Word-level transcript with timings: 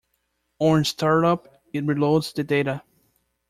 On 0.57 0.83
startup 0.83 1.61
it 1.73 1.85
reloads 1.85 2.33
the 2.33 2.43
data. 2.43 2.81